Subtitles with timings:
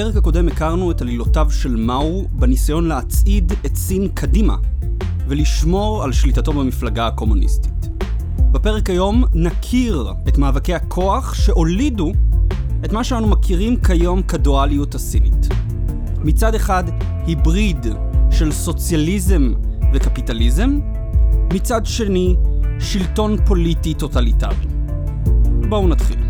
[0.00, 4.56] בפרק הקודם הכרנו את עלילותיו של מאו בניסיון להצעיד את סין קדימה
[5.28, 7.88] ולשמור על שליטתו במפלגה הקומוניסטית.
[8.52, 12.12] בפרק היום נכיר את מאבקי הכוח שהולידו
[12.84, 15.48] את מה שאנו מכירים כיום כדואליות הסינית.
[16.18, 16.84] מצד אחד,
[17.26, 17.86] היבריד
[18.30, 19.52] של סוציאליזם
[19.94, 20.78] וקפיטליזם,
[21.52, 22.36] מצד שני,
[22.78, 24.66] שלטון פוליטי טוטליטרי.
[25.68, 26.29] בואו נתחיל.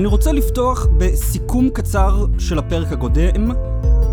[0.00, 3.50] אני רוצה לפתוח בסיכום קצר של הפרק הקודם,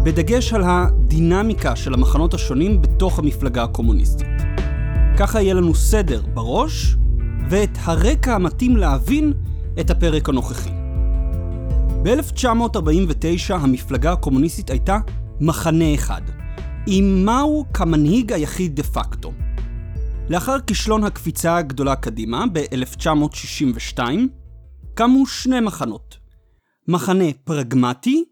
[0.04, 4.28] בדגש על הדינמיקה של המחנות השונים בתוך המפלגה הקומוניסטית.
[5.18, 6.96] ככה יהיה לנו סדר בראש,
[7.50, 9.34] ואת הרקע המתאים להבין
[9.80, 10.70] את הפרק הנוכחי.
[12.04, 14.98] ב-1949 המפלגה הקומוניסטית הייתה
[15.42, 16.22] מחנה אחד,
[16.88, 19.32] עם מאו כמנהיג היחיד דה פקטו.
[20.30, 24.00] לאחר כישלון הקפיצה הגדולה קדימה, ב-1962,
[24.98, 26.18] קמו שני מחנות,
[26.88, 28.26] מחנה פרגמטי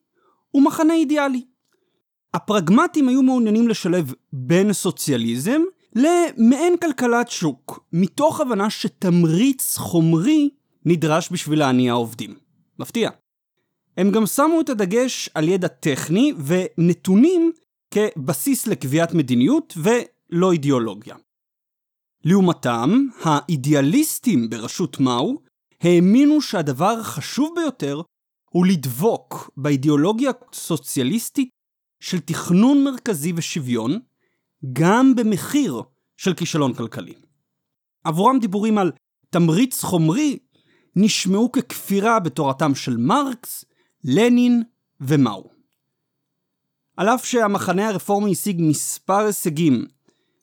[0.54, 1.46] ומחנה אידיאלי.
[2.34, 5.62] הפרגמטים היו מעוניינים לשלב בין סוציאליזם
[5.96, 10.50] למעין כלכלת שוק, מתוך הבנה שתמריץ חומרי
[10.86, 12.36] נדרש בשביל להניע עובדים.
[12.80, 13.10] מפתיע.
[13.98, 17.52] הם גם שמו את הדגש על ידע טכני ונתונים
[17.92, 21.16] כבסיס לקביעת מדיניות ולא אידיאולוגיה.
[22.24, 25.45] לעומתם, האידיאליסטים בראשות מאו
[25.86, 28.02] האמינו שהדבר החשוב ביותר
[28.50, 31.50] הוא לדבוק באידיאולוגיה הסוציאליסטית
[32.00, 34.00] של תכנון מרכזי ושוויון,
[34.74, 35.82] גם במחיר
[36.18, 37.14] של כישלון כלכלי.
[38.04, 38.92] עבורם דיבורים על
[39.30, 40.40] תמריץ חומרי
[40.96, 43.66] נשמעו ככפירה בתורתם של מרקס,
[44.04, 44.64] לנין
[45.02, 45.50] ומאו.
[46.98, 49.86] על אף שהמחנה הרפורמי השיג מספר הישגים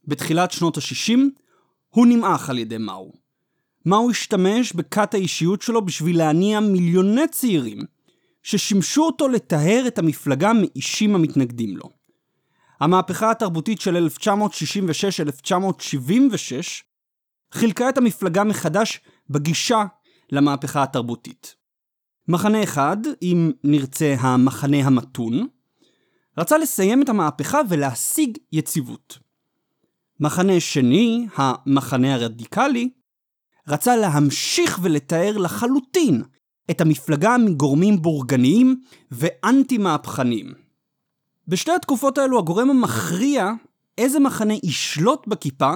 [0.04, 1.18] בתחילת שנות ה-60,
[1.88, 3.21] הוא נמעך על ידי מאו.
[3.86, 7.78] מאו השתמש בכת האישיות שלו בשביל להניע מיליוני צעירים
[8.42, 11.90] ששימשו אותו לטהר את המפלגה מאישים המתנגדים לו.
[12.80, 14.08] המהפכה התרבותית של
[15.46, 15.52] 1966-1976
[17.52, 19.00] חילקה את המפלגה מחדש
[19.30, 19.84] בגישה
[20.32, 21.54] למהפכה התרבותית.
[22.28, 25.46] מחנה אחד, אם נרצה המחנה המתון,
[26.38, 29.18] רצה לסיים את המהפכה ולהשיג יציבות.
[30.20, 32.90] מחנה שני, המחנה הרדיקלי,
[33.68, 36.22] רצה להמשיך ולתאר לחלוטין
[36.70, 38.80] את המפלגה מגורמים בורגניים
[39.10, 40.52] ואנטי-מהפכניים.
[41.48, 43.50] בשתי התקופות האלו הגורם המכריע
[43.98, 45.72] איזה מחנה ישלוט בכיפה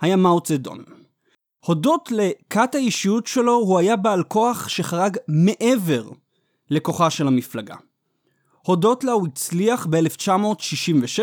[0.00, 0.84] היה מאו צדון.
[1.64, 6.10] הודות לכת האישיות שלו הוא היה בעל כוח שחרג מעבר
[6.70, 7.76] לכוחה של המפלגה.
[8.62, 11.20] הודות לה הוא הצליח ב-1966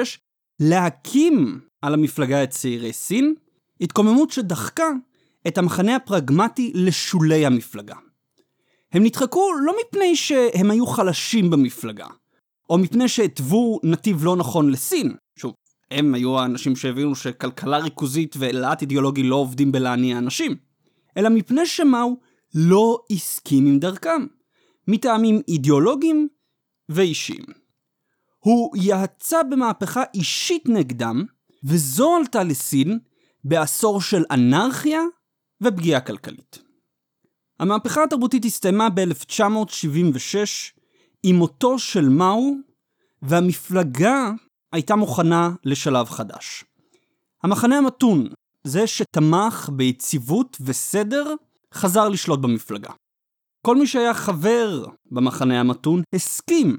[0.59, 3.35] להקים על המפלגה את צעירי סין,
[3.81, 4.87] התקוממות שדחקה
[5.47, 7.95] את המחנה הפרגמטי לשולי המפלגה.
[8.91, 12.07] הם נדחקו לא מפני שהם היו חלשים במפלגה,
[12.69, 15.53] או מפני שהתוו נתיב לא נכון לסין, שוב,
[15.91, 20.55] הם היו האנשים שהבינו שכלכלה ריכוזית ולהט אידיאולוגי לא עובדים בלהניע אנשים,
[21.17, 22.17] אלא מפני שמאו
[22.55, 24.25] לא הסכים עם דרכם,
[24.87, 26.27] מטעמים אידיאולוגיים
[26.89, 27.45] ואישיים.
[28.39, 31.23] הוא יצא במהפכה אישית נגדם,
[31.63, 32.99] וזו עלתה לסין
[33.43, 35.01] בעשור של אנרכיה
[35.63, 36.59] ופגיעה כלכלית.
[37.59, 40.37] המהפכה התרבותית הסתיימה ב-1976
[41.23, 42.53] עם מותו של מאו,
[43.21, 44.31] והמפלגה
[44.71, 46.63] הייתה מוכנה לשלב חדש.
[47.43, 48.27] המחנה המתון,
[48.63, 51.33] זה שתמך ביציבות וסדר,
[51.73, 52.91] חזר לשלוט במפלגה.
[53.65, 56.77] כל מי שהיה חבר במחנה המתון הסכים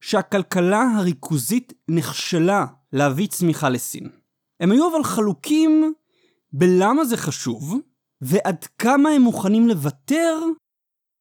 [0.00, 4.08] שהכלכלה הריכוזית נכשלה להביא צמיחה לסין.
[4.60, 5.92] הם היו אבל חלוקים
[6.52, 7.80] בלמה זה חשוב,
[8.20, 10.38] ועד כמה הם מוכנים לוותר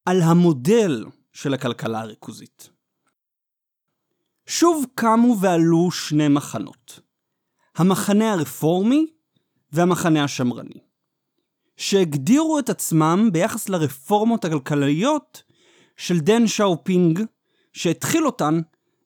[0.06, 2.70] על המודל של הכלכלה הריכוזית.
[4.46, 7.00] שוב קמו ועלו שני מחנות,
[7.76, 9.08] המחנה הרפורמי
[9.72, 10.80] והמחנה השמרני,
[11.78, 15.44] שהגדירו את עצמם ביחס לרפורמות הכלכליות
[15.98, 17.22] של דנג שיאופינג,
[17.74, 18.60] שהתחיל אותן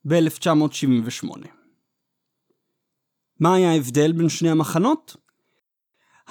[0.06, 1.48] ב-1978.
[3.40, 5.16] מה היה ההבדל בין שני המחנות?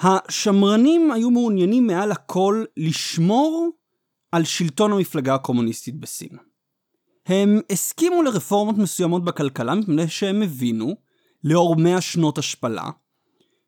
[0.03, 3.69] השמרנים היו מעוניינים מעל הכל לשמור
[4.31, 6.37] על שלטון המפלגה הקומוניסטית בסין.
[7.25, 10.95] הם הסכימו לרפורמות מסוימות בכלכלה מפני שהם הבינו,
[11.43, 12.89] לאור מאה שנות השפלה,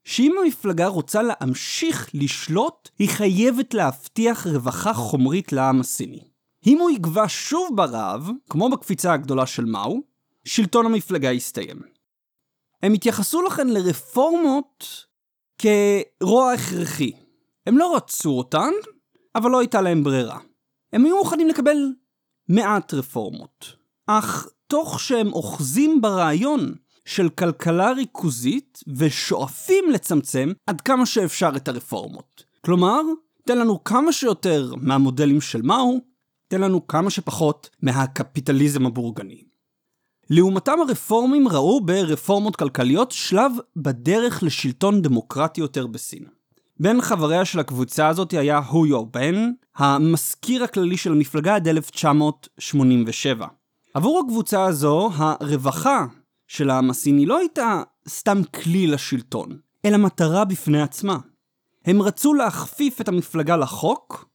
[0.03, 6.23] שאם המפלגה רוצה להמשיך לשלוט, היא חייבת להבטיח רווחה חומרית לעם הסיני.
[6.67, 9.99] אם הוא יגבה שוב ברעב, כמו בקפיצה הגדולה של מאו,
[10.45, 11.81] שלטון המפלגה יסתיים.
[12.83, 15.05] הם התייחסו לכן לרפורמות
[15.57, 17.12] כרוע הכרחי.
[17.68, 18.72] הם לא רצו אותן,
[19.36, 20.40] אבל לא הייתה להם ברירה.
[20.94, 21.78] הם היו מוכנים לקבל
[22.50, 23.66] מעט רפורמות,
[24.07, 26.74] אך תוך שהם אוחזים ברעיון
[27.06, 32.44] של כלכלה ריכוזית ושואפים לצמצם עד כמה שאפשר את הרפורמות.
[32.66, 33.02] כלומר,
[33.46, 36.00] תן לנו כמה שיותר מהמודלים של מאו,
[36.48, 39.44] תן לנו כמה שפחות מהקפיטליזם הבורגני.
[40.30, 46.25] לעומתם הרפורמים ראו ברפורמות כלכליות שלב בדרך לשלטון דמוקרטי יותר בסין.
[46.80, 53.48] בין חבריה של הקבוצה הזאת היה הו יו בן, המזכיר הכללי של המפלגה עד 1987.
[53.94, 56.06] עבור הקבוצה הזו, הרווחה
[56.48, 61.18] של העם הסיני לא הייתה סתם כלי לשלטון, אלא מטרה בפני עצמה.
[61.86, 64.30] הם רצו להכפיף את המפלגה לחוק,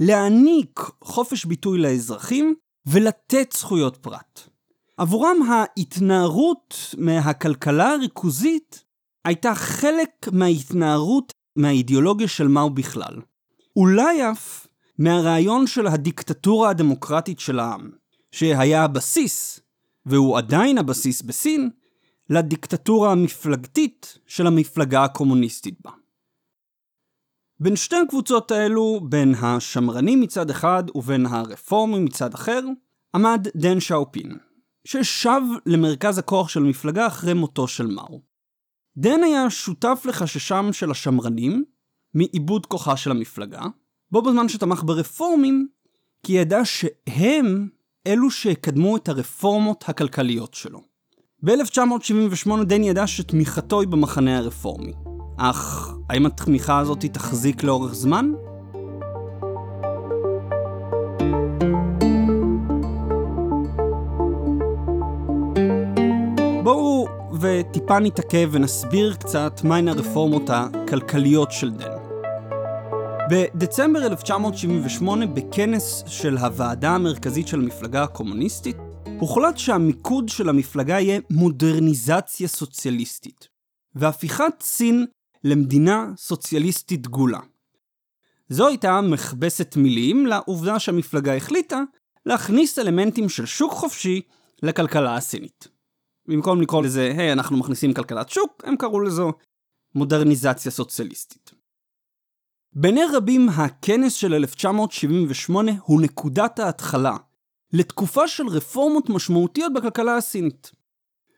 [0.00, 2.54] להעניק חופש ביטוי לאזרחים
[2.86, 4.47] ולתת זכויות פרט.
[4.98, 8.84] עבורם ההתנערות מהכלכלה הריכוזית
[9.24, 13.20] הייתה חלק מההתנערות מהאידיאולוגיה של מהו בכלל.
[13.76, 14.66] אולי אף
[14.98, 17.90] מהרעיון של הדיקטטורה הדמוקרטית של העם,
[18.32, 19.60] שהיה הבסיס,
[20.06, 21.70] והוא עדיין הבסיס בסין,
[22.30, 25.90] לדיקטטורה המפלגתית של המפלגה הקומוניסטית בה.
[27.60, 32.60] בין שתי הקבוצות האלו, בין השמרנים מצד אחד ובין הרפורמים מצד אחר,
[33.14, 34.47] עמד דן שאופין,
[34.90, 38.20] ששב למרכז הכוח של המפלגה אחרי מותו של מאו.
[38.96, 41.64] דן היה שותף לחששם של השמרנים
[42.14, 43.62] מעיבוד כוחה של המפלגה,
[44.10, 45.68] בו בזמן שתמך ברפורמים,
[46.22, 47.68] כי ידע שהם
[48.06, 50.82] אלו שיקדמו את הרפורמות הכלכליות שלו.
[51.42, 54.92] ב-1978 דן ידע שתמיכתו היא במחנה הרפורמי.
[55.38, 58.32] אך האם התמיכה הזאת תחזיק לאורך זמן?
[67.40, 71.96] וטיפה נתעכב ונסביר קצת מהן הרפורמות הכלכליות של דן.
[73.30, 78.76] בדצמבר 1978, בכנס של הוועדה המרכזית של המפלגה הקומוניסטית,
[79.18, 83.48] הוחלט שהמיקוד של המפלגה יהיה מודרניזציה סוציאליסטית,
[83.94, 85.06] והפיכת סין
[85.44, 87.40] למדינה סוציאליסטית דגולה.
[88.48, 91.82] זו הייתה מכבסת מילים לעובדה שהמפלגה החליטה
[92.26, 94.20] להכניס אלמנטים של שוק חופשי
[94.62, 95.77] לכלכלה הסינית.
[96.28, 99.32] במקום לקרוא לזה, היי, hey, אנחנו מכניסים כלכלת שוק, הם קראו לזו
[99.94, 101.50] מודרניזציה סוציאליסטית.
[102.72, 107.16] בעיני רבים, הכנס של 1978 הוא נקודת ההתחלה
[107.72, 110.72] לתקופה של רפורמות משמעותיות בכלכלה הסינית.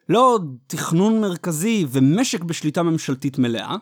[0.08, 3.76] לא תכנון מרכזי ומשק בשליטה ממשלתית מלאה,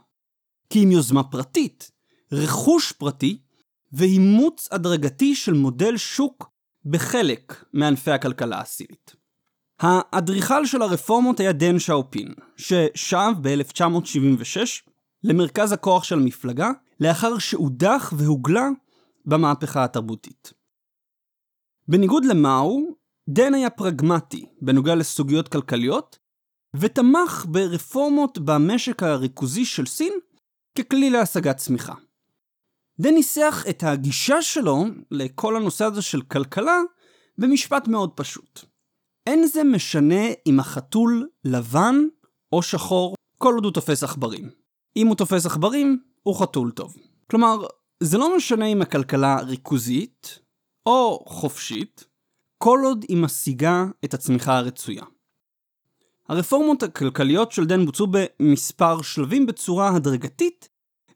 [0.70, 1.90] כי עם יוזמה פרטית,
[2.32, 3.42] רכוש פרטי
[3.92, 6.50] ואימוץ הדרגתי של מודל שוק
[6.84, 9.16] בחלק מענפי הכלכלה הסינית.
[9.80, 14.56] האדריכל של הרפורמות היה דן שאופין, ששב ב-1976
[15.24, 16.70] למרכז הכוח של המפלגה,
[17.00, 18.68] לאחר שהודח והוגלה
[19.26, 20.52] במהפכה התרבותית.
[21.88, 22.80] בניגוד למאו,
[23.28, 26.18] דן היה פרגמטי בנוגע לסוגיות כלכליות,
[26.76, 30.12] ותמך ברפורמות במשק הריכוזי של סין
[30.78, 31.94] ככלי להשגת צמיחה.
[33.00, 36.80] דן ניסח את הגישה שלו לכל הנושא הזה של כלכלה
[37.38, 38.64] במשפט מאוד פשוט.
[39.28, 41.94] אין זה משנה אם החתול לבן
[42.52, 44.50] או שחור כל עוד הוא תופס עכברים.
[44.96, 46.96] אם הוא תופס עכברים, הוא חתול טוב.
[47.30, 47.56] כלומר,
[48.02, 50.38] זה לא משנה אם הכלכלה ריכוזית
[50.86, 52.04] או חופשית,
[52.58, 55.04] כל עוד היא משיגה את הצמיחה הרצויה.
[56.28, 60.68] הרפורמות הכלכליות של דן בוצעו במספר שלבים בצורה הדרגתית,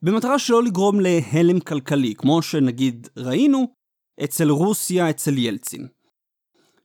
[0.03, 3.75] במטרה שלא לגרום להלם כלכלי, כמו שנגיד ראינו
[4.25, 5.89] אצל רוסיה אצל ילצין.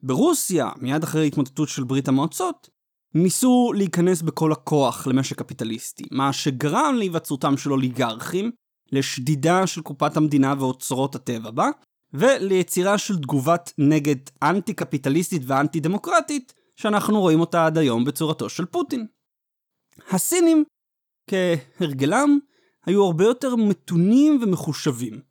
[0.04, 2.70] ברוסיה, מיד אחרי התמוטטות של ברית המועצות,
[3.14, 8.52] ניסו להיכנס בכל הכוח למשק קפיטליסטי, מה שגרם להיווצרותם של אוליגרכים,
[8.92, 11.70] לשדידה של קופת המדינה ואוצרות הטבע בה,
[12.14, 19.08] וליצירה של תגובת נגד אנטי-קפיטליסטית ואנטי-דמוקרטית, שאנחנו רואים אותה עד היום בצורתו של פוטין.
[20.12, 20.64] הסינים,
[21.30, 22.40] כהרגלם,
[22.86, 25.22] היו הרבה יותר מתונים ומחושבים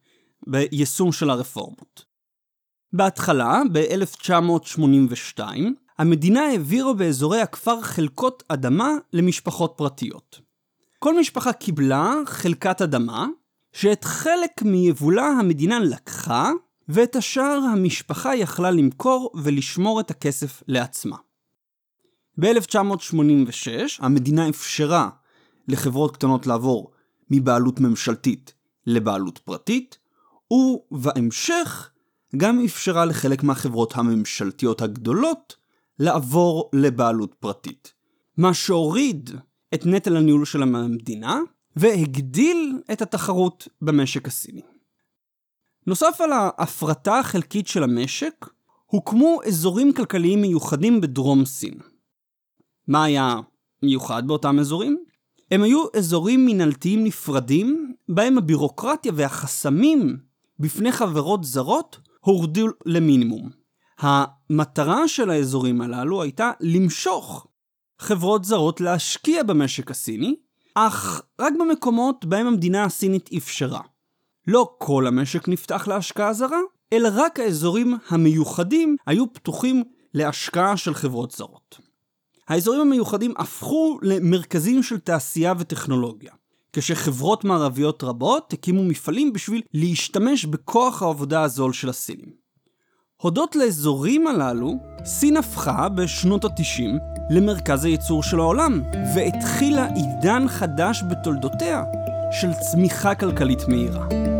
[0.46, 2.04] ביישום של הרפורמות.
[2.92, 5.40] בהתחלה, ב-1982,
[5.98, 10.40] המדינה העבירה באזורי הכפר חלקות אדמה למשפחות פרטיות.
[10.98, 13.26] כל משפחה קיבלה חלקת אדמה,
[13.72, 16.50] שאת חלק מיבולה המדינה לקחה,
[16.88, 21.16] ואת השאר המשפחה יכלה למכור ולשמור את הכסף לעצמה.
[22.38, 25.08] ב-1986 המדינה אפשרה
[25.68, 26.90] לחברות קטנות לעבור
[27.30, 28.54] מבעלות ממשלתית
[28.86, 29.98] לבעלות פרטית,
[30.50, 31.90] ובהמשך
[32.36, 35.56] גם אפשרה לחלק מהחברות הממשלתיות הגדולות
[35.98, 37.92] לעבור לבעלות פרטית.
[38.36, 39.30] מה שהוריד
[39.74, 41.40] את נטל הניהול של המדינה
[41.76, 44.62] והגדיל את התחרות במשק הסיני.
[45.86, 48.46] נוסף על ההפרטה החלקית של המשק,
[48.86, 51.78] הוקמו אזורים כלכליים מיוחדים בדרום סין.
[52.88, 53.36] מה היה
[53.82, 54.98] מיוחד באותם אזורים?
[55.50, 60.18] הם היו אזורים מנהלתיים נפרדים, בהם הבירוקרטיה והחסמים
[60.58, 63.50] בפני חברות זרות הורדו למינימום.
[63.98, 67.46] המטרה של האזורים הללו הייתה למשוך
[67.98, 70.36] חברות זרות להשקיע במשק הסיני,
[70.74, 73.80] אך רק במקומות בהם המדינה הסינית אפשרה.
[74.46, 76.60] לא כל המשק נפתח להשקעה זרה,
[76.92, 81.78] אלא רק האזורים המיוחדים היו פתוחים להשקעה של חברות זרות.
[82.48, 86.32] האזורים המיוחדים הפכו למרכזים של תעשייה וטכנולוגיה,
[86.78, 92.30] כשחברות מערביות רבות הקימו מפעלים בשביל להשתמש בכוח העבודה הזול של הסינים.
[93.16, 96.82] הודות לאזורים הללו, סין הפכה בשנות ה-90
[97.30, 98.82] למרכז הייצור של העולם,
[99.14, 101.84] והתחילה עידן חדש בתולדותיה
[102.40, 104.35] של צמיחה כלכלית מהירה.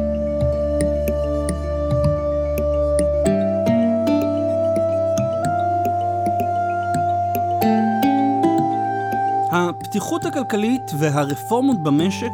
[9.57, 12.31] הפתיחות הכלכלית והרפורמות במשק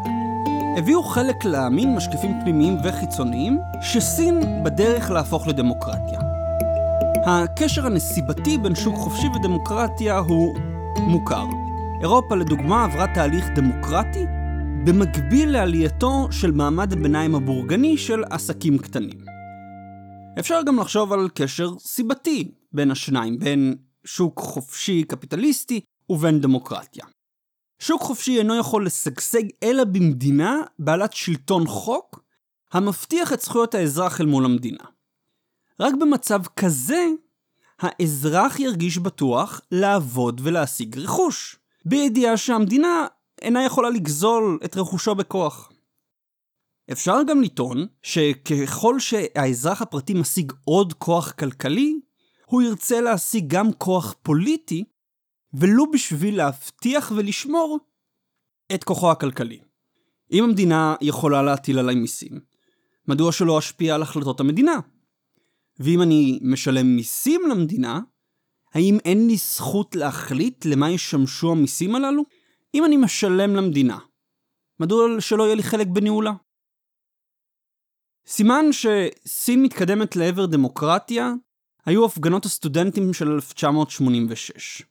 [0.79, 6.21] הביאו חלק להאמין, משקיפים פנימיים וחיצוניים, שסין בדרך להפוך לדמוקרטיה.
[7.27, 10.55] הקשר הנסיבתי בין שוק חופשי ודמוקרטיה הוא
[10.99, 11.47] מוכר.
[12.01, 14.25] אירופה לדוגמה עברה תהליך דמוקרטי
[14.87, 19.19] במקביל לעלייתו של מעמד הביניים הבורגני של עסקים קטנים.
[20.39, 23.75] אפשר גם לחשוב על קשר סיבתי בין השניים, בין
[24.05, 25.81] שוק חופשי קפיטליסטי
[26.11, 27.05] ובין דמוקרטיה.
[27.79, 32.25] שוק חופשי אינו יכול לשגשג אלא במדינה בעלת שלטון חוק
[32.73, 34.85] המבטיח את זכויות האזרח אל מול המדינה.
[35.81, 37.07] רק במצב כזה,
[37.81, 43.07] האזרח ירגיש בטוח לעבוד ולהשיג רכוש, בידיעה שהמדינה
[43.43, 45.73] אינה יכולה לגזול את רכושו בכוח.
[46.93, 52.01] אפשר גם לטעון שככל שהאזרח הפרטי משיג עוד כוח כלכלי,
[52.47, 54.85] הוא ירצה להשיג גם כוח פוליטי,
[55.55, 57.79] ולו בשביל להבטיח ולשמור
[58.75, 59.61] את כוחו הכלכלי.
[60.33, 62.41] אם המדינה יכולה להטיל עליי מיסים,
[63.09, 64.79] מדוע שלא אשפיע על החלטות המדינה?
[65.79, 68.01] ואם אני משלם מיסים למדינה,
[68.75, 72.23] האם אין לי זכות להחליט למה ישמשו המיסים הללו?
[72.75, 73.99] אם אני משלם למדינה,
[74.81, 76.33] מדוע שלא יהיה לי חלק בניהולה?
[78.27, 81.33] סימן שסין מתקדמת לעבר דמוקרטיה
[81.87, 84.83] היו הפגנות הסטודנטים של 1986.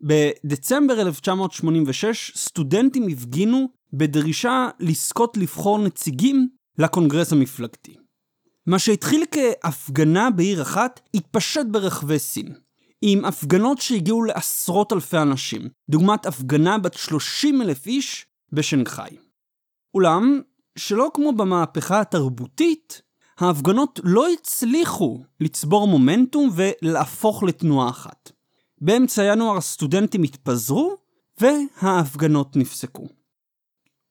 [0.00, 7.96] בדצמבר 1986 סטודנטים הפגינו בדרישה לזכות לבחור נציגים לקונגרס המפלגתי.
[8.66, 12.54] מה שהתחיל כהפגנה בעיר אחת, התפשט ברחבי סין.
[13.02, 19.16] עם הפגנות שהגיעו לעשרות אלפי אנשים, דוגמת הפגנה בת 30 אלף איש בשנגחאי.
[19.94, 20.40] אולם,
[20.78, 23.02] שלא כמו במהפכה התרבותית,
[23.38, 28.32] ההפגנות לא הצליחו לצבור מומנטום ולהפוך לתנועה אחת.
[28.80, 30.96] באמצע ינואר הסטודנטים התפזרו,
[31.40, 33.08] וההפגנות נפסקו.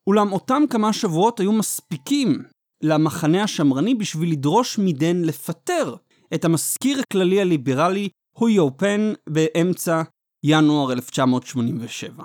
[0.07, 2.43] אולם אותם כמה שבועות היו מספיקים
[2.81, 5.95] למחנה השמרני בשביל לדרוש מדן לפטר
[6.33, 10.01] את המזכיר הכללי הליברלי הויו פן באמצע
[10.43, 12.24] ינואר 1987.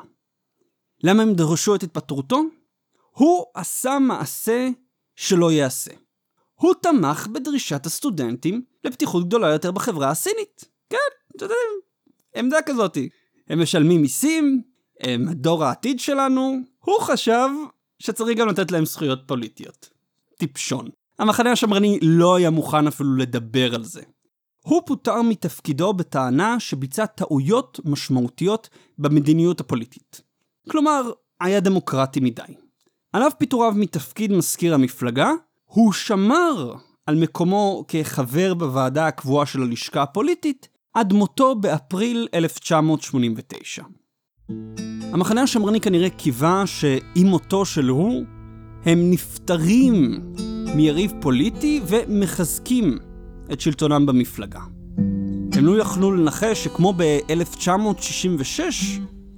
[1.04, 2.42] למה הם דרשו את התפטרותו?
[3.10, 4.68] הוא עשה מעשה
[5.16, 5.90] שלא ייעשה.
[6.54, 10.64] הוא תמך בדרישת הסטודנטים לפתיחות גדולה יותר בחברה הסינית.
[10.90, 10.96] כן,
[11.36, 11.80] אתם יודעים,
[12.36, 13.08] עמדה כזאתי.
[13.48, 14.62] הם משלמים מיסים,
[15.00, 17.48] הם דור העתיד שלנו, הוא חשב
[17.98, 19.90] שצריך גם לתת להם זכויות פוליטיות.
[20.38, 20.88] טיפשון.
[21.18, 24.02] המחנה השמרני לא היה מוכן אפילו לדבר על זה.
[24.64, 30.20] הוא פוטר מתפקידו בטענה שביצע טעויות משמעותיות במדיניות הפוליטית.
[30.70, 31.10] כלומר,
[31.40, 32.42] היה דמוקרטי מדי.
[33.12, 35.30] על אף פיטוריו מתפקיד מזכיר המפלגה,
[35.64, 36.74] הוא שמר
[37.06, 43.82] על מקומו כחבר בוועדה הקבועה של הלשכה הפוליטית עד מותו באפריל 1989.
[45.12, 48.24] המחנה השמרני כנראה קיווה שעם מותו של הוא,
[48.84, 50.20] הם נפטרים
[50.74, 52.98] מיריב פוליטי ומחזקים
[53.52, 54.60] את שלטונם במפלגה.
[55.52, 58.60] הם לא יכלו לנחש שכמו ב-1966,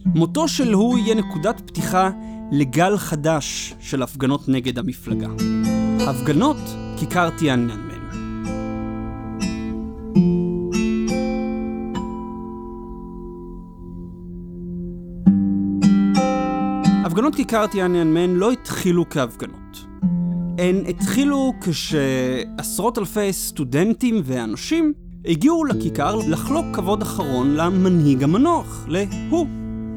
[0.06, 2.10] מותו של הוא יהיה נקודת פתיחה
[2.52, 5.28] לגל חדש של הפגנות נגד המפלגה.
[6.00, 6.56] הפגנות
[6.98, 7.93] כיכר טיאננמן.
[17.24, 19.86] הפגנות כיכר טיאננמן לא התחילו כהפגנות.
[20.58, 24.92] הן התחילו כשעשרות אלפי סטודנטים ואנשים
[25.24, 29.46] הגיעו לכיכר לחלוק כבוד אחרון למנהיג המנוח, להוא.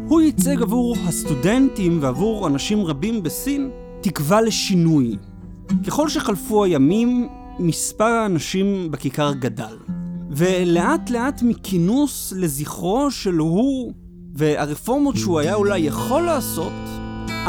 [0.07, 3.69] הוא ייצג עבור הסטודנטים ועבור אנשים רבים בסין
[4.01, 5.17] תקווה לשינוי.
[5.87, 7.27] ככל שחלפו הימים,
[7.59, 9.77] מספר האנשים בכיכר גדל.
[10.31, 13.93] ולאט לאט מכינוס לזכרו של הוא
[14.33, 16.73] והרפורמות שהוא היה אולי יכול לעשות,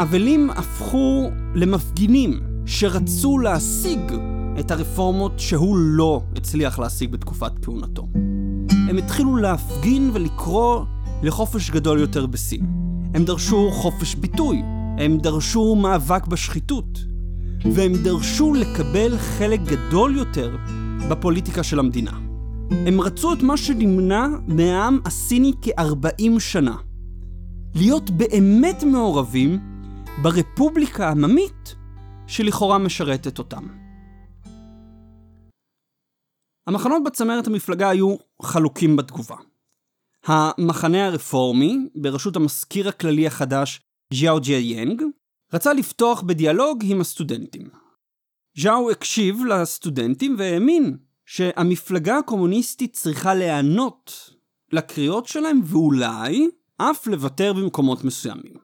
[0.01, 3.99] אבלים הפכו למפגינים שרצו להשיג
[4.59, 8.07] את הרפורמות שהוא לא הצליח להשיג בתקופת כהונתו.
[8.89, 10.85] הם התחילו להפגין ולקרוא
[11.23, 12.65] לחופש גדול יותר בסין.
[13.13, 14.61] הם דרשו חופש ביטוי,
[14.97, 16.99] הם דרשו מאבק בשחיתות,
[17.73, 20.55] והם דרשו לקבל חלק גדול יותר
[21.09, 22.19] בפוליטיקה של המדינה.
[22.71, 26.75] הם רצו את מה שנמנע מהעם הסיני כ-40 שנה.
[27.75, 29.68] להיות באמת מעורבים
[30.23, 31.75] ברפובליקה העממית
[32.27, 33.67] שלכאורה משרתת אותם.
[36.67, 39.35] המחנות בצמרת המפלגה היו חלוקים בתגובה.
[40.25, 43.81] המחנה הרפורמי, בראשות המזכיר הכללי החדש
[44.13, 45.03] ז'או ג'י יאנג,
[45.53, 47.69] רצה לפתוח בדיאלוג עם הסטודנטים.
[48.57, 54.29] ז'או הקשיב לסטודנטים והאמין שהמפלגה הקומוניסטית צריכה להיענות
[54.71, 56.47] לקריאות שלהם ואולי
[56.77, 58.58] אף לוותר במקומות מסוימים.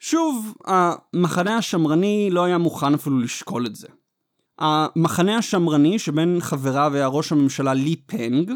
[0.00, 3.88] שוב, המחנה השמרני לא היה מוכן אפילו לשקול את זה.
[4.58, 8.52] המחנה השמרני שבין חבריו היה ראש הממשלה לי פנג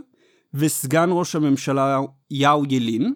[0.55, 3.15] וסגן ראש הממשלה יאו ילין,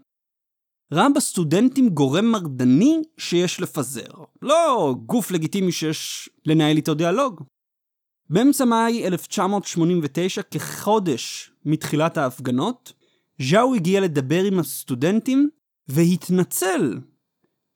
[0.92, 4.11] ראה בסטודנטים גורם מרדני שיש לפזר,
[4.42, 7.42] לא גוף לגיטימי שיש לנהל איתו דיאלוג.
[8.30, 12.92] באמצע מאי 1989, כחודש מתחילת ההפגנות,
[13.42, 15.49] ז'או הגיע לדבר עם הסטודנטים
[15.88, 16.99] והתנצל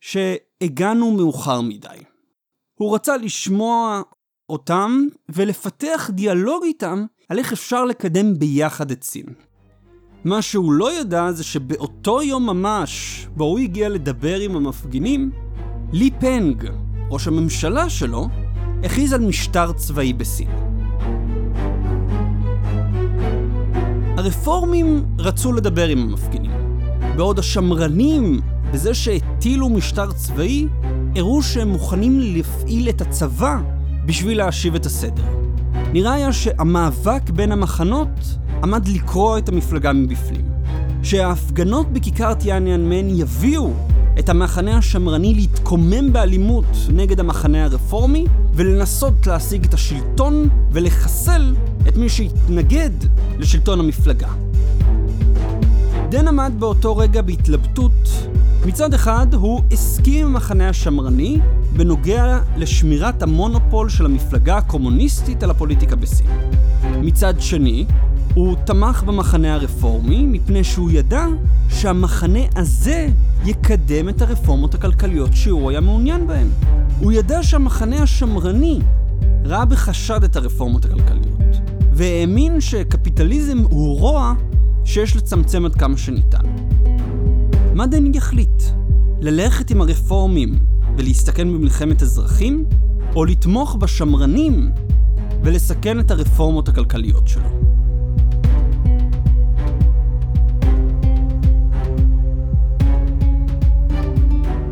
[0.02, 1.88] שהגענו מאוחר מדי.
[2.78, 4.02] הוא רצה לשמוע
[4.48, 9.26] אותם ולפתח דיאלוג איתם על איך אפשר לקדם ביחד את סין.
[10.24, 15.30] מה שהוא לא ידע זה שבאותו יום ממש בו הוא הגיע לדבר עם המפגינים,
[15.92, 16.70] לי פנג,
[17.10, 18.28] ראש הממשלה שלו,
[18.84, 20.50] הכריז על משטר צבאי בסין.
[24.16, 26.50] הרפורמים רצו לדבר עם המפגינים,
[27.16, 28.40] בעוד השמרנים,
[28.72, 30.66] בזה שהטילו משטר צבאי,
[31.16, 33.60] הראו שהם מוכנים להפעיל את הצבא
[34.06, 35.24] בשביל להשיב את הסדר.
[35.92, 40.44] נראה היה שהמאבק בין המחנות עמד לקרוע את המפלגה מבפנים.
[41.02, 43.72] שההפגנות בכיכר טיאניאנמן יביאו
[44.18, 51.54] את המחנה השמרני להתקומם באלימות נגד המחנה הרפורמי ולנסות להשיג את השלטון ולחסל
[51.88, 52.90] את מי שהתנגד
[53.38, 54.28] לשלטון המפלגה.
[56.08, 58.31] דן עמד באותו רגע בהתלבטות.
[58.66, 61.38] מצד אחד הוא הסכים עם המחנה השמרני
[61.76, 66.26] בנוגע לשמירת המונופול של המפלגה הקומוניסטית על הפוליטיקה בסין.
[67.00, 67.84] מצד שני,
[68.34, 71.26] הוא תמך במחנה הרפורמי מפני שהוא ידע
[71.68, 73.08] שהמחנה הזה
[73.44, 76.48] יקדם את הרפורמות הכלכליות שהוא היה מעוניין בהן.
[76.98, 78.80] הוא ידע שהמחנה השמרני
[79.44, 81.56] ראה בחשד את הרפורמות הכלכליות,
[81.92, 84.34] והאמין שקפיטליזם הוא רוע
[84.84, 86.71] שיש לצמצם עד כמה שניתן.
[87.80, 88.62] דני יחליט?
[89.20, 90.58] ללכת עם הרפורמים
[90.96, 92.64] ולהסתכן במלחמת אזרחים,
[93.14, 94.70] או לתמוך בשמרנים
[95.42, 97.48] ולסכן את הרפורמות הכלכליות שלו?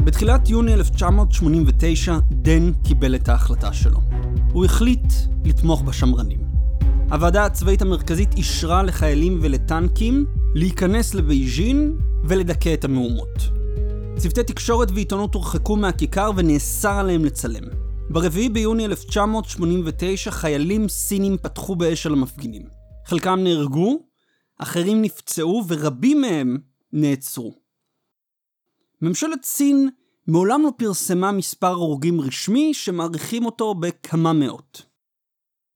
[0.05, 4.01] בתחילת יוני 1989 דן קיבל את ההחלטה שלו.
[4.53, 5.13] הוא החליט
[5.45, 6.41] לתמוך בשמרנים.
[7.11, 13.39] הוועדה הצבאית המרכזית אישרה לחיילים ולטנקים להיכנס לבייג'ין ולדכא את המהומות.
[14.19, 17.69] צוותי תקשורת ועיתונות הורחקו מהכיכר ונאסר עליהם לצלם.
[18.11, 22.63] ב-4 ביוני 1989 חיילים סינים פתחו באש על המפגינים.
[23.07, 24.03] חלקם נהרגו,
[24.59, 26.59] אחרים נפצעו ורבים מהם
[26.93, 27.55] נעצרו.
[29.03, 29.89] ממשלת סין
[30.27, 34.83] מעולם לא פרסמה מספר הרוגים רשמי שמעריכים אותו בכמה מאות.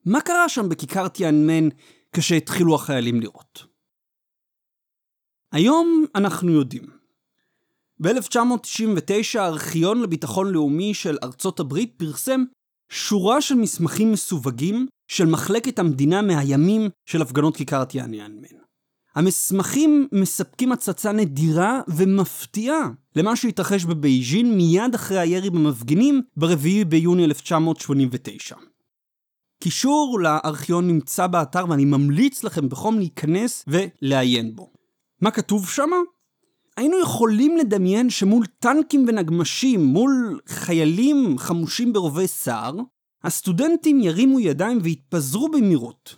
[0.06, 1.68] מה קרה שם בכיכר טיאנמן
[2.12, 3.73] כשהתחילו החיילים לראות?
[5.54, 6.82] היום אנחנו יודעים.
[8.00, 12.44] ב-1999 הארכיון לביטחון לאומי של ארצות הברית פרסם
[12.88, 18.56] שורה של מסמכים מסווגים של מחלקת המדינה מהימים של הפגנות כיכר טיאנמן.
[19.14, 28.56] המסמכים מספקים הצצה נדירה ומפתיעה למה שהתרחש בבייג'ין מיד אחרי הירי במפגינים ב-4 ביוני 1989.
[29.62, 34.73] קישור לארכיון נמצא באתר ואני ממליץ לכם בחום להיכנס ולעיין בו.
[35.24, 35.90] מה כתוב שם?
[36.76, 42.74] היינו יכולים לדמיין שמול טנקים ונגמשים, מול חיילים חמושים ברובי סער,
[43.22, 46.16] הסטודנטים ירימו ידיים ויתפזרו במהירות.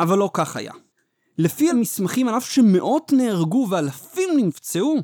[0.00, 0.72] אבל לא כך היה.
[1.38, 4.96] לפי המסמכים, על אף שמאות נהרגו ואלפים נפצעו,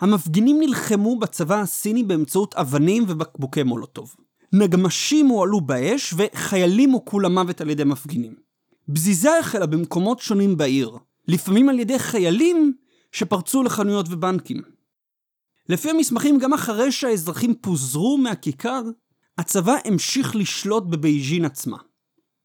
[0.00, 4.14] המפגינים נלחמו בצבא הסיני באמצעות אבנים ובקבוקי מולוטוב.
[4.52, 8.34] נגמשים הועלו באש וחיילים הוכו למוות על ידי מפגינים.
[8.88, 10.98] בזיזה החלה במקומות שונים בעיר,
[11.28, 12.72] לפעמים על ידי חיילים
[13.12, 14.62] שפרצו לחנויות ובנקים.
[15.68, 18.82] לפי המסמכים, גם אחרי שהאזרחים פוזרו מהכיכר,
[19.38, 21.76] הצבא המשיך לשלוט בבייג'ין עצמה.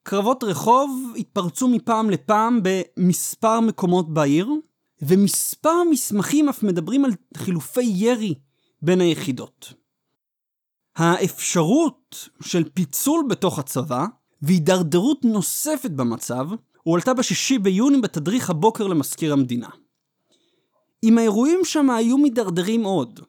[0.03, 4.49] קרבות רחוב התפרצו מפעם לפעם במספר מקומות בעיר,
[5.01, 8.35] ומספר מסמכים אף מדברים על חילופי ירי
[8.81, 9.73] בין היחידות.
[10.95, 14.05] האפשרות של פיצול בתוך הצבא
[14.41, 16.47] והידרדרות נוספת במצב
[16.83, 19.69] הועלתה בשישי ביוני בתדריך הבוקר למזכיר המדינה.
[21.03, 23.19] אם האירועים שם היו מידרדרים עוד,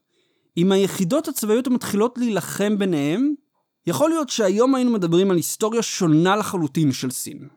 [0.56, 3.34] אם היחידות הצבאיות המתחילות להילחם ביניהם,
[3.86, 7.48] יכול להיות שהיום היינו מדברים על היסטוריה שונה לחלוטין של סין.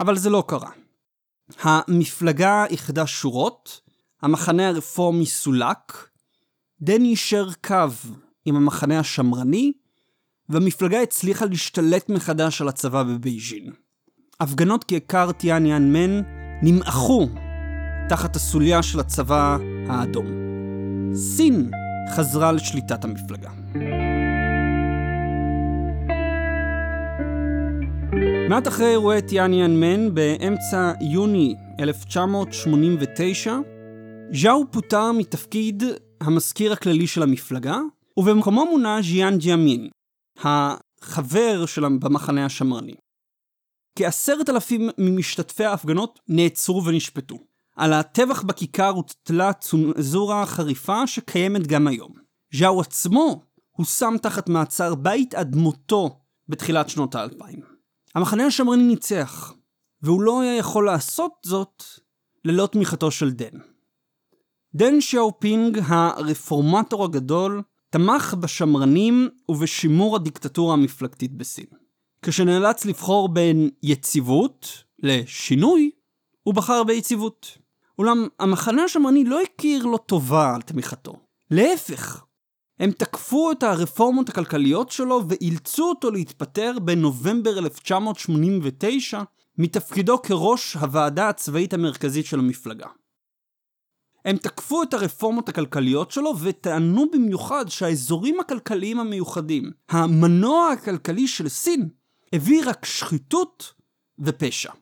[0.00, 0.70] אבל זה לא קרה.
[1.60, 3.80] המפלגה איחדה שורות,
[4.22, 6.08] המחנה הרפורמי סולק,
[6.80, 7.88] דן יישר קו
[8.44, 9.72] עם המחנה השמרני,
[10.48, 13.72] והמפלגה הצליחה להשתלט מחדש על הצבא בבייג'ין.
[14.40, 16.20] הפגנות כיכר טיאן מן
[16.62, 17.28] נמעכו
[18.08, 19.56] תחת הסוליה של הצבא
[19.88, 20.26] האדום.
[21.14, 21.70] סין
[22.14, 23.50] חזרה לשליטת המפלגה.
[28.48, 33.56] מעט אחרי אירועי טיאניאן מן, באמצע יוני 1989,
[34.32, 35.82] ז'או פוטר מתפקיד
[36.20, 37.78] המזכיר הכללי של המפלגה,
[38.16, 39.88] ובמקומו מונה ז'יאן ג'יאמין,
[40.44, 42.94] החבר של במחנה השמרני.
[44.02, 47.38] כעשרת אלפים ממשתתפי ההפגנות נעצרו ונשפטו.
[47.76, 52.12] על הטבח בכיכר הוטלה צונזורה חריפה שקיימת גם היום.
[52.54, 57.60] ז'או עצמו הושם תחת מעצר בית עד מותו בתחילת שנות האלפיים.
[58.14, 59.54] המחנה השמרני ניצח,
[60.02, 61.84] והוא לא היה יכול לעשות זאת
[62.44, 63.58] ללא תמיכתו של דן.
[64.74, 71.79] דנג שיאופינג, הרפורמטור הגדול, תמך בשמרנים ובשימור הדיקטטורה המפלגתית בסין.
[72.22, 75.90] כשנאלץ לבחור בין יציבות לשינוי,
[76.42, 77.58] הוא בחר ביציבות.
[77.98, 81.12] אולם המחנה השמרני לא הכיר לו טובה על תמיכתו.
[81.50, 82.24] להפך,
[82.80, 89.22] הם תקפו את הרפורמות הכלכליות שלו ואילצו אותו להתפטר בנובמבר 1989
[89.58, 92.86] מתפקידו כראש הוועדה הצבאית המרכזית של המפלגה.
[94.24, 101.88] הם תקפו את הרפורמות הכלכליות שלו וטענו במיוחד שהאזורים הכלכליים המיוחדים, המנוע הכלכלי של סין,
[102.32, 103.74] הביא רק שחיתות
[104.18, 104.72] ופשע.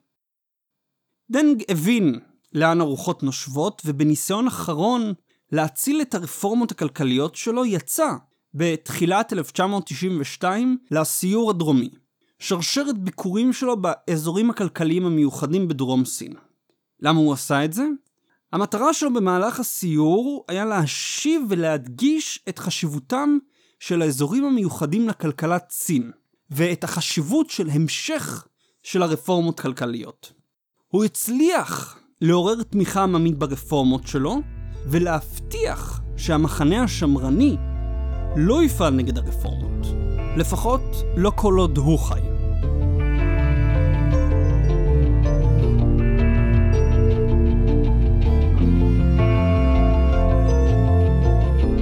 [1.31, 2.21] דנג הבין
[2.53, 5.13] לאן הרוחות נושבות, ובניסיון אחרון
[5.53, 8.09] להציל את הרפורמות הכלכליות שלו, יצא
[8.55, 11.91] בתחילת 1992 לסיור הדרומי.
[12.39, 16.33] שרשרת ביקורים שלו באזורים הכלכליים המיוחדים בדרום סין.
[17.01, 17.87] למה הוא עשה את זה?
[18.53, 23.39] המטרה שלו במהלך הסיור היה להשיב ולהדגיש את חשיבותם
[23.81, 26.11] של האזורים המיוחדים לכלכלת סין,
[26.51, 28.47] ואת החשיבות של המשך
[28.83, 30.33] של הרפורמות כלכליות.
[30.89, 34.37] הוא הצליח לעורר תמיכה עממית ברפורמות שלו,
[34.87, 37.57] ולהבטיח שהמחנה השמרני
[38.37, 39.87] לא יפעל נגד הרפורמות.
[40.37, 40.83] לפחות
[41.17, 42.21] לא כל עוד הוא חי.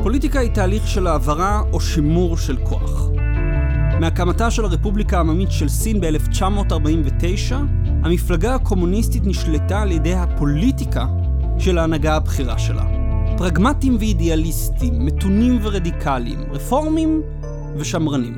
[0.02, 3.15] פוליטיקה היא תהליך של העברה או שימור של כוח.
[4.00, 7.54] מהקמתה של הרפובליקה העממית של סין ב-1949,
[8.02, 11.06] המפלגה הקומוניסטית נשלטה על ידי הפוליטיקה
[11.58, 12.84] של ההנהגה הבכירה שלה.
[13.36, 17.22] פרגמטים ואידיאליסטים, מתונים ורדיקליים, רפורמים
[17.76, 18.36] ושמרנים.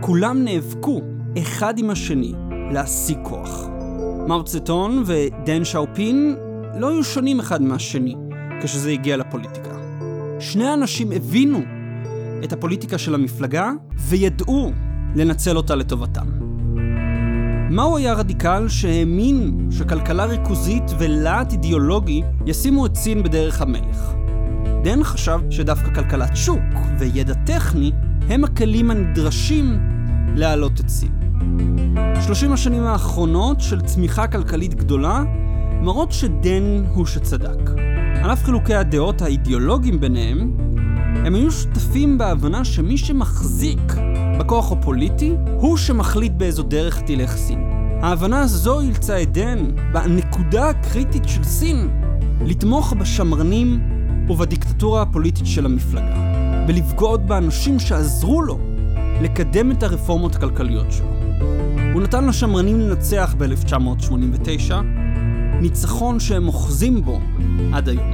[0.00, 1.00] כולם נאבקו
[1.38, 2.32] אחד עם השני
[2.72, 3.66] להשיג כוח.
[4.28, 6.36] מאו צטון ודן שאופין
[6.78, 8.14] לא היו שונים אחד מהשני
[8.62, 9.76] כשזה הגיע לפוליטיקה.
[10.40, 11.60] שני האנשים הבינו
[12.44, 14.72] את הפוליטיקה של המפלגה וידעו
[15.16, 16.26] לנצל אותה לטובתם.
[17.70, 24.12] מהו היה רדיקל שהאמין שכלכלה ריכוזית ולהט אידיאולוגי ישימו את סין בדרך המלך.
[24.84, 26.60] דן חשב שדווקא כלכלת שוק
[26.98, 27.92] וידע טכני
[28.28, 29.80] הם הכלים הנדרשים
[30.36, 31.12] להעלות את סין.
[32.26, 35.22] 30 השנים האחרונות של צמיחה כלכלית גדולה
[35.82, 37.70] מראות שדן הוא שצדק.
[38.22, 40.56] על אף חילוקי הדעות האידיאולוגיים ביניהם,
[41.24, 43.92] הם היו שותפים בהבנה שמי שמחזיק
[44.40, 47.70] בכוח הפוליטי הוא שמחליט באיזו דרך תלך סין.
[48.02, 49.58] ההבנה הזו אילצה את דן,
[49.92, 51.88] בנקודה הקריטית של סין,
[52.46, 53.80] לתמוך בשמרנים
[54.28, 56.14] ובדיקטטורה הפוליטית של המפלגה,
[56.68, 58.58] ולבגוד באנשים שעזרו לו
[59.22, 61.08] לקדם את הרפורמות הכלכליות שלו.
[61.92, 64.74] הוא נתן לשמרנים לנצח ב-1989,
[65.60, 67.20] ניצחון שהם אוחזים בו
[67.72, 68.10] עד היום.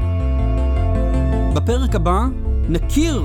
[1.54, 2.26] בפרק הבא
[2.68, 3.22] נכיר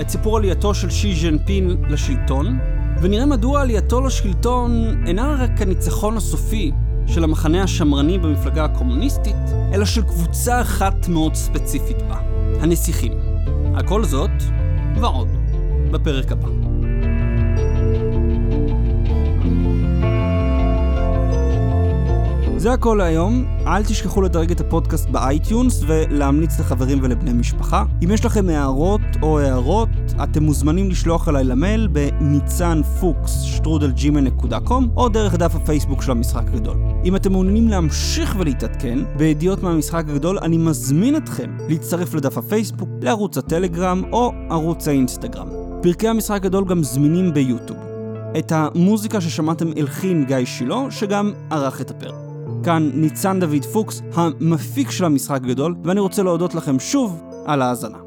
[0.00, 2.58] את סיפור עלייתו של שי ז'נפין לשלטון,
[3.00, 6.72] ונראה מדוע עלייתו לשלטון אינה רק הניצחון הסופי
[7.06, 9.36] של המחנה השמרני במפלגה הקומוניסטית,
[9.74, 12.20] אלא של קבוצה אחת מאוד ספציפית בה,
[12.60, 13.12] הנסיכים.
[13.74, 14.30] הכל זאת
[15.00, 15.28] ועוד
[15.90, 16.48] בפרק הבא.
[22.66, 27.84] זה הכל להיום, אל תשכחו לדרג את הפודקאסט ב-iTunes ולהמליץ לחברים ולבני משפחה.
[28.04, 29.85] אם יש לכם הערות או הערות,
[30.22, 36.42] אתם מוזמנים לשלוח אליי למייל בניצן פוקס שטרודל Gmail.com או דרך דף הפייסבוק של המשחק
[36.46, 36.76] הגדול.
[37.04, 43.38] אם אתם מעוניינים להמשיך ולהתעדכן בידיעות מהמשחק הגדול, אני מזמין אתכם להצטרף לדף הפייסבוק, לערוץ
[43.38, 45.48] הטלגרם או ערוץ האינסטגרם.
[45.82, 47.78] פרקי המשחק הגדול גם זמינים ביוטיוב.
[48.38, 52.14] את המוזיקה ששמעתם הלחין גיא שילה, שגם ערך את הפרק.
[52.62, 58.05] כאן ניצן דוד פוקס, המפיק של המשחק הגדול, ואני רוצה להודות לכם שוב על ההאזנה.